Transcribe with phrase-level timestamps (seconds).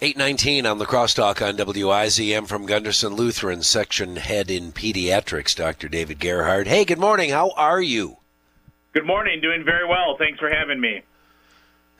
[0.00, 5.88] 819 on the crosstalk on WIZM from Gundersen Lutheran, section head in pediatrics, Dr.
[5.88, 6.66] David Gerhard.
[6.66, 7.30] Hey, good morning.
[7.30, 8.16] How are you?
[8.92, 9.40] Good morning.
[9.40, 10.16] Doing very well.
[10.18, 11.02] Thanks for having me.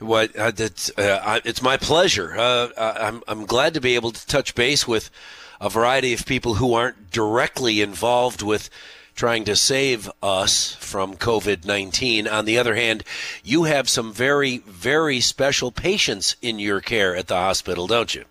[0.00, 0.36] What?
[0.36, 2.36] Uh, it's, uh, it's my pleasure.
[2.36, 5.08] Uh, I'm, I'm glad to be able to touch base with
[5.60, 8.70] a variety of people who aren't directly involved with
[9.14, 12.26] trying to save us from COVID 19.
[12.26, 13.04] On the other hand,
[13.42, 18.24] you have some very, very special patients in your care at the hospital, don't you?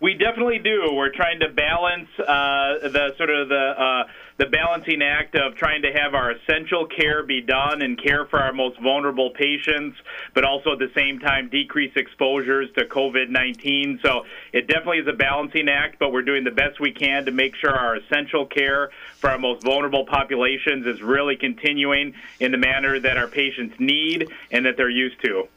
[0.00, 0.90] We definitely do.
[0.92, 4.04] We're trying to balance uh, the sort of the uh,
[4.36, 8.40] the balancing act of trying to have our essential care be done and care for
[8.40, 9.96] our most vulnerable patients,
[10.34, 14.00] but also at the same time decrease exposures to COVID 19.
[14.02, 17.30] So it definitely is a balancing act, but we're doing the best we can to
[17.30, 22.58] make sure our essential care for our most vulnerable populations is really continuing in the
[22.58, 25.48] manner that our patients need and that they're used to.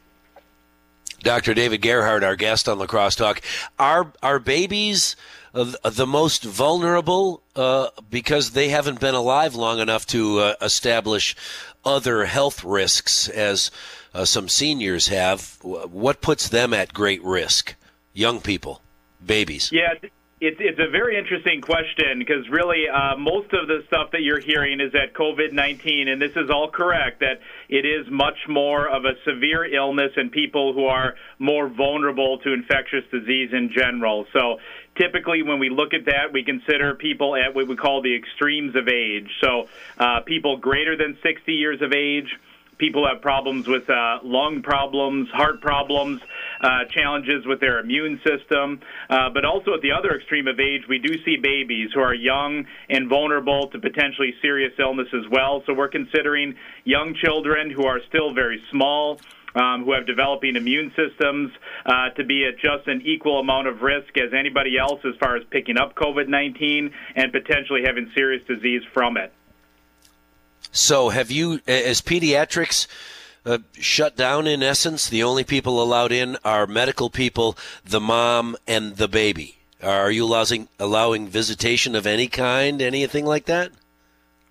[1.20, 1.52] Dr.
[1.52, 3.42] David Gerhard, our guest on La Crosse Talk.
[3.78, 5.16] Our are babies
[5.52, 11.34] the most vulnerable uh, because they haven't been alive long enough to uh, establish
[11.84, 13.70] other health risks as
[14.14, 15.58] uh, some seniors have.
[15.62, 17.74] What puts them at great risk?
[18.12, 18.82] Young people,
[19.24, 19.70] babies.
[19.72, 19.94] Yeah,
[20.40, 24.40] it's it's a very interesting question because really uh, most of the stuff that you're
[24.40, 28.88] hearing is that COVID nineteen, and this is all correct that it is much more
[28.88, 34.26] of a severe illness in people who are more vulnerable to infectious disease in general.
[34.32, 34.58] So
[34.96, 38.76] typically when we look at that, we consider people at what we call the extremes
[38.76, 39.30] of age.
[39.40, 42.28] So uh, people greater than 60 years of age
[42.78, 46.22] people have problems with uh, lung problems, heart problems,
[46.60, 48.80] uh, challenges with their immune system.
[49.08, 52.14] Uh, but also at the other extreme of age, we do see babies who are
[52.14, 55.62] young and vulnerable to potentially serious illness as well.
[55.66, 59.20] So we're considering young children who are still very small.
[59.54, 61.50] Um, who have developing immune systems
[61.86, 65.36] uh, to be at just an equal amount of risk as anybody else as far
[65.36, 69.32] as picking up COVID 19 and potentially having serious disease from it.
[70.70, 72.86] So, have you, as pediatrics,
[73.44, 75.08] uh, shut down in essence?
[75.08, 79.58] The only people allowed in are medical people, the mom, and the baby.
[79.82, 83.70] Are you allowing, allowing visitation of any kind, anything like that?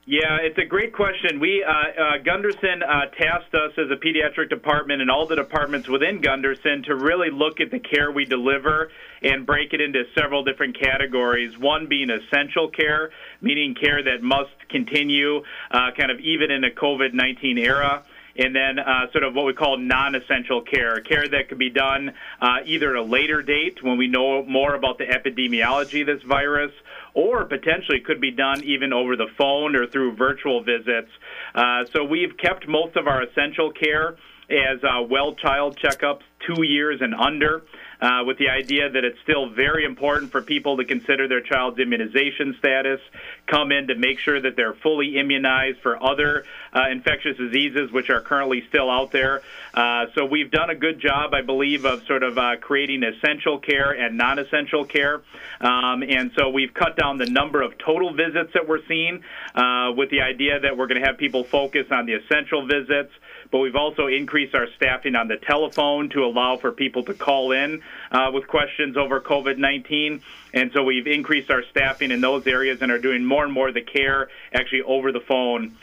[0.10, 1.42] Yeah, it's a great question.
[1.42, 5.90] We uh, uh, Gundersen uh, tasked us as a pediatric department and all the departments
[5.90, 8.90] within Gundersen to really look at the care we deliver
[9.22, 11.58] and break it into several different categories.
[11.58, 13.12] One being essential care,
[13.42, 18.06] meaning care that must continue, uh, kind of even in a COVID nineteen era
[18.38, 22.14] and then uh, sort of what we call non-essential care, care that could be done
[22.42, 26.24] uh, either at a later date when we know more about the epidemiology of this
[26.24, 26.72] virus,
[27.14, 31.10] or potentially could be done even over the phone or through virtual visits.
[31.56, 34.18] Uh, so we've kept most of our essential care
[34.50, 37.64] as uh, well child checkups two years and under
[38.02, 41.80] uh, with the idea that it's still very important for people to consider their child's
[41.80, 43.00] immunization status,
[43.48, 48.10] come in to make sure that they're fully immunized for other uh, infectious diseases which
[48.10, 49.42] are currently still out there.
[49.74, 53.60] Uh, so we've done a good job, I believe, of sort of uh, creating essential
[53.60, 55.22] care and non essential care.
[55.60, 59.24] Um, and so we've cut down the number of total visits that we're seeing
[59.56, 63.12] uh, with the idea that we're going to have people focus on the essential visits
[63.52, 67.52] but we've also increased our staffing on the telephone to allow for people to call
[67.52, 67.82] in
[68.12, 70.22] uh, with questions over COVID 19.
[70.54, 73.70] And so we've increased our staffing in those areas and are doing more and more
[73.70, 75.76] of the care actually over the phone.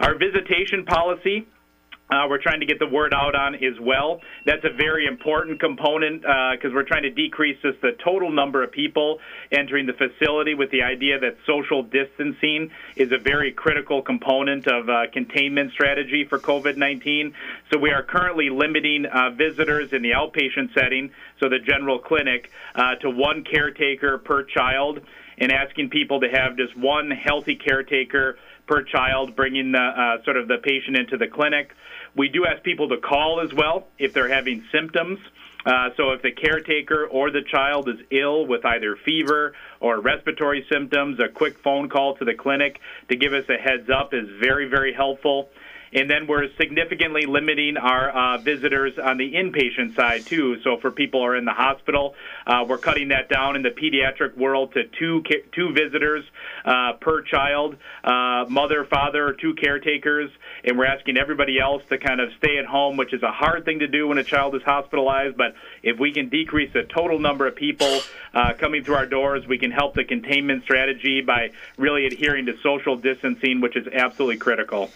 [0.00, 1.46] Our visitation policy
[2.10, 4.20] uh, we're trying to get the word out on as well.
[4.44, 8.62] That's a very important component because uh, we're trying to decrease just the total number
[8.64, 9.18] of people
[9.52, 14.88] entering the facility with the idea that social distancing is a very critical component of
[14.88, 17.34] uh, containment strategy for COVID 19.
[17.72, 22.50] So we are currently limiting uh, visitors in the outpatient setting, so the general clinic,
[22.74, 25.00] uh, to one caretaker per child
[25.38, 30.36] and asking people to have just one healthy caretaker per child, bringing the uh, sort
[30.36, 31.72] of the patient into the clinic.
[32.16, 35.18] We do ask people to call as well if they're having symptoms.
[35.64, 40.66] Uh, so if the caretaker or the child is ill with either fever or respiratory
[40.72, 44.26] symptoms, a quick phone call to the clinic to give us a heads up is
[44.40, 45.50] very, very helpful.
[45.92, 50.60] And then we're significantly limiting our uh, visitors on the inpatient side too.
[50.62, 52.14] So for people who are in the hospital,
[52.46, 55.22] uh, we're cutting that down in the pediatric world to two
[55.52, 56.24] two visitors
[56.64, 60.30] uh, per child, uh, mother, father, or two caretakers,
[60.64, 63.64] and we're asking everybody else to kind of stay at home, which is a hard
[63.64, 65.36] thing to do when a child is hospitalized.
[65.36, 68.00] But if we can decrease the total number of people
[68.32, 72.56] uh, coming through our doors, we can help the containment strategy by really adhering to
[72.62, 74.90] social distancing, which is absolutely critical.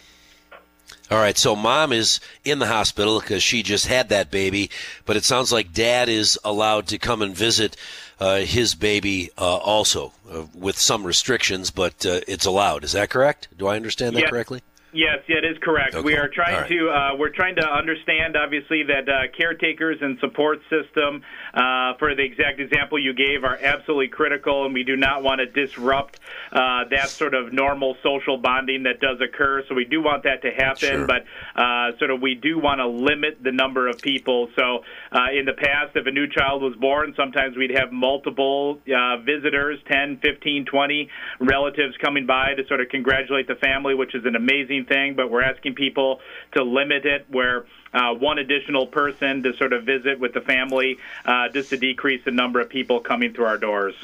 [1.10, 4.70] All right, so mom is in the hospital because she just had that baby,
[5.04, 7.76] but it sounds like dad is allowed to come and visit
[8.18, 12.84] uh, his baby uh, also, uh, with some restrictions, but uh, it's allowed.
[12.84, 13.48] Is that correct?
[13.56, 14.30] Do I understand that yeah.
[14.30, 14.62] correctly?
[14.94, 15.96] Yes, it is correct.
[15.96, 16.04] Okay.
[16.04, 16.68] We are trying right.
[16.68, 22.14] to uh, we're trying to understand, obviously, that uh, caretakers and support system, uh, for
[22.14, 26.20] the exact example you gave, are absolutely critical, and we do not want to disrupt
[26.52, 29.64] uh, that sort of normal social bonding that does occur.
[29.68, 31.06] So we do want that to happen, Sure.
[31.06, 31.24] but
[31.60, 34.48] uh, sort of we do want to limit the number of people.
[34.54, 38.78] So uh, in the past, if a new child was born, sometimes we'd have multiple
[38.86, 41.10] uh, visitors, 10, 15, 20
[41.40, 45.14] relatives coming by to sort of congratulate the family, which is an amazing thing.
[45.14, 46.20] But we're asking people
[46.52, 50.98] to limit it where uh, one additional person to sort of visit with the family,
[51.24, 53.94] uh, just to decrease the number of people coming through our doors.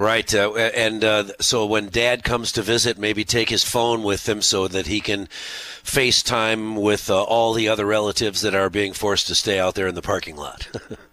[0.00, 4.26] Right, uh, and uh, so when Dad comes to visit, maybe take his phone with
[4.26, 8.94] him so that he can FaceTime with uh, all the other relatives that are being
[8.94, 10.68] forced to stay out there in the parking lot.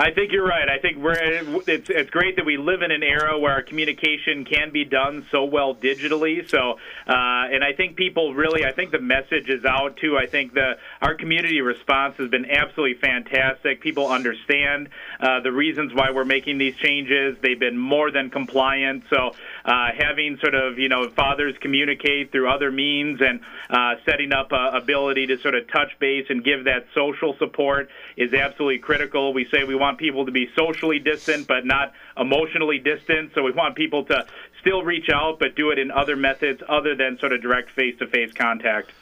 [0.00, 0.66] I think you're right.
[0.66, 4.46] I think we're it's it's great that we live in an era where our communication
[4.46, 6.48] can be done so well digitally.
[6.48, 10.16] So, uh, and I think people really, I think the message is out too.
[10.16, 13.82] I think the our community response has been absolutely fantastic.
[13.82, 14.88] People understand
[15.20, 17.36] uh, the reasons why we're making these changes.
[17.42, 19.04] They've been more than compliant.
[19.10, 24.32] So, uh, having sort of you know fathers communicate through other means and uh, setting
[24.32, 28.78] up a ability to sort of touch base and give that social support is absolutely
[28.78, 29.32] critical.
[29.32, 33.32] We say we want people to be socially distant but not emotionally distant.
[33.34, 34.26] So we want people to
[34.60, 38.32] still reach out but do it in other methods other than sort of direct face-to-face
[38.32, 38.92] contact.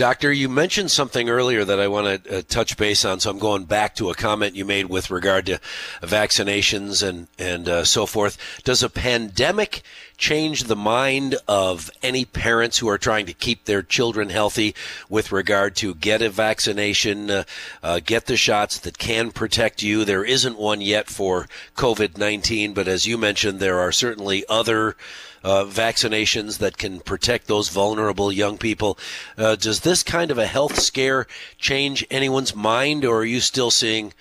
[0.00, 3.38] Doctor, you mentioned something earlier that I want to uh, touch base on, so I'm
[3.38, 5.60] going back to a comment you made with regard to
[6.00, 8.38] vaccinations and and uh, so forth.
[8.64, 9.82] Does a pandemic
[10.16, 14.74] change the mind of any parents who are trying to keep their children healthy
[15.10, 17.44] with regard to get a vaccination, uh,
[17.82, 20.06] uh, get the shots that can protect you?
[20.06, 24.96] There isn't one yet for COVID 19, but as you mentioned, there are certainly other
[25.42, 28.98] uh, vaccinations that can protect those vulnerable young people.
[29.36, 31.26] Uh, does this kind of a health scare
[31.58, 34.12] change anyone's mind, or are you still seeing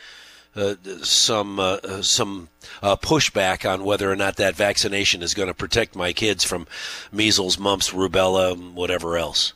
[0.55, 2.49] uh, some uh, some
[2.81, 6.67] uh, pushback on whether or not that vaccination is going to protect my kids from
[7.11, 9.53] measles, mumps, rubella, whatever else?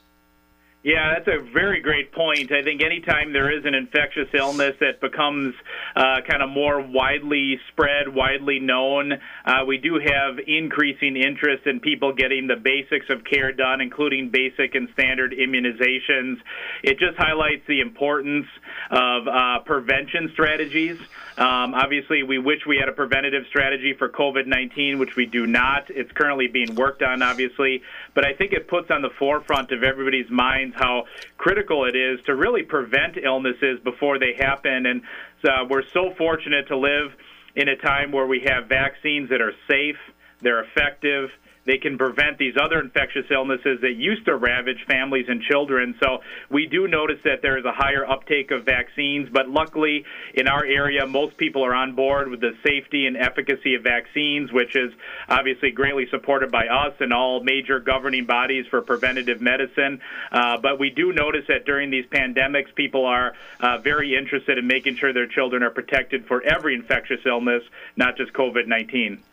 [0.83, 2.51] Yeah, that's a very great point.
[2.51, 5.56] I think anytime there is an infectious illness that becomes
[5.95, 9.13] uh, kind of more widely spread, widely known,
[9.45, 14.30] uh, we do have increasing interest in people getting the basics of care done, including
[14.30, 16.35] basic and standard immunizations.
[16.83, 18.47] It just highlights the importance
[18.91, 21.00] of uh, prevention strategies.
[21.38, 25.47] Um, obviously, we wish we had a preventative strategy for COVID 19, which we do
[25.47, 25.85] not.
[25.89, 27.81] It's currently being worked on, obviously,
[28.13, 31.05] but I think it puts on the forefront of everybody's minds how
[31.37, 34.85] critical it is to really prevent illnesses before they happen.
[34.85, 35.01] And
[35.43, 37.11] uh, we're so fortunate to live
[37.55, 39.97] in a time where we have vaccines that are safe,
[40.44, 41.30] they're effective,
[41.66, 45.95] they can prevent these other infectious illnesses that used to ravage families and children.
[46.01, 46.19] So
[46.50, 50.04] we do notice that there is a higher uptake of vaccines, but luckily
[50.34, 54.51] in our area, most people are on board with the safety and efficacy of vaccines,
[54.51, 54.92] which is
[55.30, 60.01] obviously greatly supported by us and all major governing bodies for preventative medicine.
[60.31, 64.68] Uh, but we do notice that during these pandemics, people are uh, very interested in
[64.68, 67.63] making sure their children are protected for every infectious illness,
[67.95, 69.23] not just COVID 19.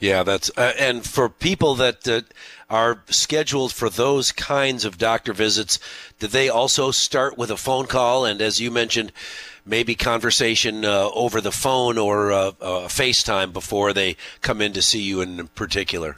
[0.00, 2.22] Yeah, that's uh, and for people that uh,
[2.70, 5.78] are scheduled for those kinds of doctor visits,
[6.18, 9.12] did they also start with a phone call and, as you mentioned,
[9.66, 14.80] maybe conversation uh, over the phone or uh, uh, FaceTime before they come in to
[14.80, 16.16] see you in particular?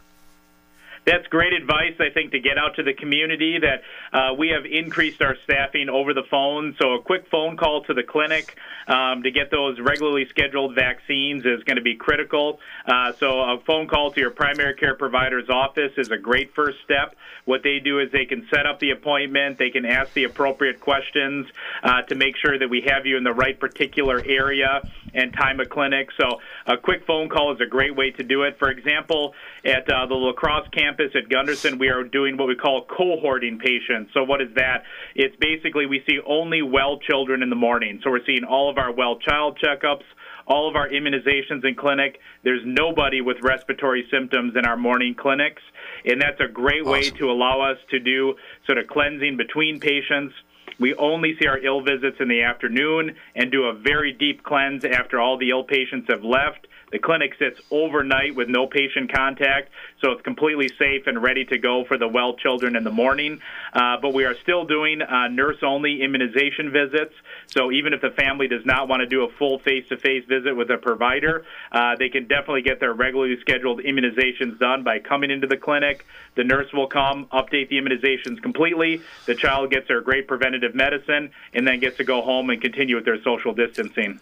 [1.05, 3.59] That's great advice, I think, to get out to the community.
[3.59, 3.83] That
[4.17, 6.77] uh, we have increased our staffing over the phone.
[6.81, 8.57] So a quick phone call to the clinic
[8.87, 12.61] um, to get those regularly scheduled vaccines is going to be critical.
[12.87, 16.79] Uh, so a phone call to your primary care provider's office is a great first
[16.85, 17.17] step.
[17.45, 20.81] What they do is they can set up the appointment, they can ask the appropriate
[20.81, 21.47] questions
[21.83, 24.83] uh, to make sure that we have you in the right particular area
[25.15, 26.09] and time of clinic.
[26.21, 28.59] So a quick phone call is a great way to do it.
[28.59, 32.57] For example, at uh, the La Crosse campus at Gundersen, we are doing what we
[32.57, 34.13] call cohorting patients.
[34.15, 34.85] So what is that?
[35.15, 38.01] It's basically we see only well children in the morning.
[38.03, 40.05] So we're seeing all of our well child checkups
[40.47, 42.19] all of our immunizations in clinic.
[42.43, 45.63] There's nobody with respiratory symptoms in our morning clinics,
[46.05, 48.35] and that's a great way to allow us to do
[48.67, 50.35] sort of cleansing between patients.
[50.79, 54.85] We only see our ill visits in the afternoon and do a very deep cleanse
[54.85, 59.71] after all the ill patients have left The clinic sits overnight with no patient contact,
[60.03, 63.41] so it's completely safe and ready to go for the well children in the morning.
[63.73, 67.15] Uh, but we are still doing uh, nurse only immunization visits.
[67.47, 70.25] So even if the family does not want to do a full face to face
[70.29, 74.99] visit with a provider, uh, they can definitely get their regularly scheduled immunizations done by
[74.99, 76.05] coming into the clinic.
[76.35, 79.01] The nurse will come, update the immunizations completely.
[79.25, 82.97] The child gets their great preventative medicine and then gets to go home and continue
[82.97, 84.21] with their social distancing.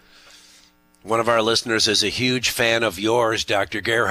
[1.02, 3.80] One of our listeners is a huge fan of yours, Dr.
[3.80, 4.10] Gerhard.